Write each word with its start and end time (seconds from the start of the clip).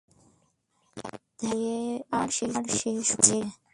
ধ্যাত, 0.97 1.21
ফ্লেয়ার 1.39 2.27
শেষ 2.37 2.53
হয়ে 2.65 2.93
গেছে! 2.99 3.37